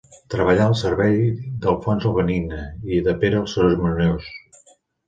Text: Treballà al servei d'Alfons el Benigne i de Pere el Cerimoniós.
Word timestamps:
Treballà 0.33 0.63
al 0.69 0.77
servei 0.79 1.19
d'Alfons 1.65 2.09
el 2.11 2.17
Benigne 2.17 2.65
i 2.97 3.05
de 3.11 3.17
Pere 3.27 3.43
el 3.45 3.51
Cerimoniós. 3.57 4.37